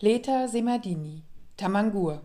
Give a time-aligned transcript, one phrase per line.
[0.00, 1.24] Leta Semadini,
[1.56, 2.20] Tamangur.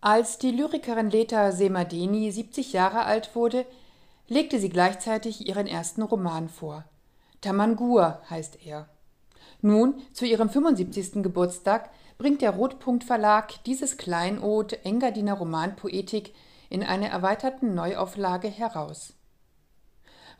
[0.00, 3.66] Als die Lyrikerin Leta Semadini 70 Jahre alt wurde,
[4.26, 6.86] legte sie gleichzeitig ihren ersten Roman vor.
[7.42, 8.88] Tamangur heißt er.
[9.60, 11.22] Nun, zu ihrem 75.
[11.22, 16.32] Geburtstag, bringt der Rotpunkt Verlag dieses Kleinod Engadiner Romanpoetik
[16.70, 19.12] in einer erweiterten Neuauflage heraus.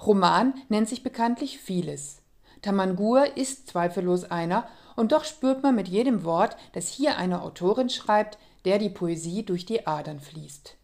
[0.06, 2.22] Roman nennt sich bekanntlich vieles.
[2.62, 7.88] Tamangur ist zweifellos einer, und doch spürt man mit jedem Wort, das hier eine Autorin
[7.88, 10.76] schreibt, der die Poesie durch die Adern fließt.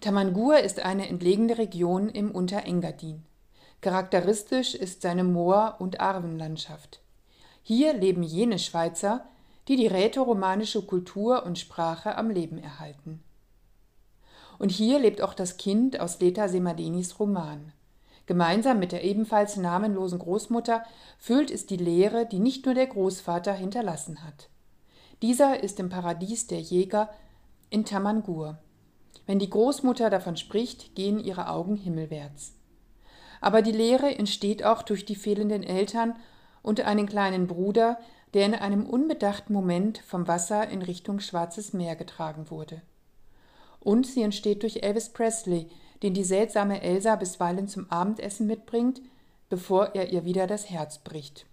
[0.00, 3.24] Tamangur ist eine entlegene Region im Unterengadin.
[3.80, 7.00] Charakteristisch ist seine Moor- und Arvenlandschaft.
[7.62, 9.26] Hier leben jene Schweizer,
[9.68, 13.22] die die rätoromanische Kultur und Sprache am Leben erhalten.
[14.58, 17.72] Und hier lebt auch das Kind aus Leta Semadenis Roman.
[18.28, 20.84] Gemeinsam mit der ebenfalls namenlosen Großmutter
[21.16, 24.50] füllt es die Leere, die nicht nur der Großvater hinterlassen hat.
[25.22, 27.08] Dieser ist im Paradies der Jäger
[27.70, 28.58] in Tamangur.
[29.24, 32.52] Wenn die Großmutter davon spricht, gehen ihre Augen himmelwärts.
[33.40, 36.14] Aber die Leere entsteht auch durch die fehlenden Eltern
[36.60, 37.98] und einen kleinen Bruder,
[38.34, 42.82] der in einem unbedachten Moment vom Wasser in Richtung Schwarzes Meer getragen wurde.
[43.80, 45.68] Und sie entsteht durch Elvis Presley,
[46.02, 49.00] den die seltsame Elsa bisweilen zum Abendessen mitbringt,
[49.48, 51.46] bevor er ihr wieder das Herz bricht.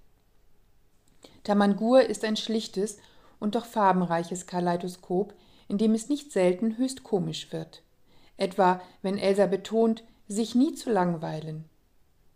[1.43, 2.97] Tamangur ist ein schlichtes
[3.39, 5.33] und doch farbenreiches Kaleidoskop,
[5.67, 7.83] in dem es nicht selten höchst komisch wird.
[8.37, 11.65] Etwa, wenn Elsa betont, sich nie zu langweilen.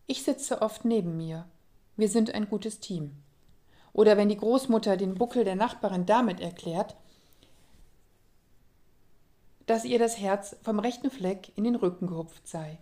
[0.08, 1.46] Ich sitze oft neben mir.
[1.98, 3.16] Wir sind ein gutes Team.
[3.94, 6.96] Oder wenn die Großmutter den Buckel der Nachbarin damit erklärt,
[9.70, 12.80] dass ihr das Herz vom rechten Fleck in den Rücken gehupft sei.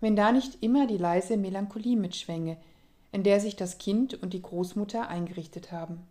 [0.00, 2.56] Wenn da nicht immer die leise Melancholie mitschwänge,
[3.10, 6.06] in der sich das Kind und die Großmutter eingerichtet haben.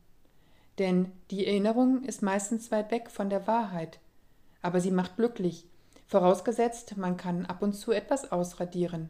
[0.78, 4.00] Denn die Erinnerung ist meistens weit weg von der Wahrheit,
[4.62, 5.66] aber sie macht glücklich,
[6.06, 9.10] vorausgesetzt, man kann ab und zu etwas ausradieren.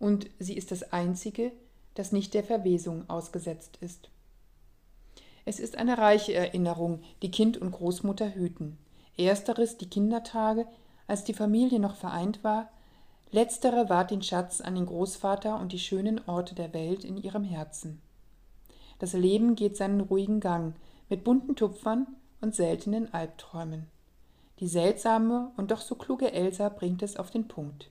[0.00, 1.52] Und sie ist das Einzige,
[1.94, 4.10] das nicht der Verwesung ausgesetzt ist.
[5.44, 8.78] Es ist eine reiche Erinnerung, die Kind und Großmutter hüten.
[9.18, 10.66] Ersteres die Kindertage,
[11.06, 12.68] als die Familie noch vereint war,
[13.30, 17.44] letztere wahrt den Schatz an den Großvater und die schönen Orte der Welt in ihrem
[17.44, 18.02] Herzen.
[18.98, 20.74] Das Leben geht seinen ruhigen Gang
[21.08, 22.06] mit bunten Tupfern
[22.40, 23.86] und seltenen Albträumen.
[24.60, 27.90] Die seltsame und doch so kluge Elsa bringt es auf den Punkt.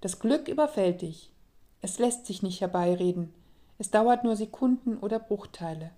[0.00, 1.32] Das Glück überfällt dich.
[1.80, 3.32] Es lässt sich nicht herbeireden.
[3.78, 5.90] Es dauert nur Sekunden oder Bruchteile.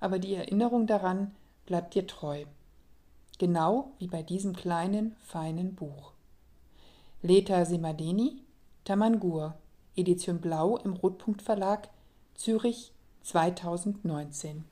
[0.00, 1.32] Aber die Erinnerung daran
[1.66, 2.44] bleibt dir treu
[3.38, 6.12] genau wie bei diesem kleinen, feinen Buch.
[7.22, 8.42] Leta Semadeni,
[8.84, 9.54] Tamangur,
[9.96, 11.88] Edition Blau im Rotpunkt Verlag,
[12.34, 14.64] Zürich 2019.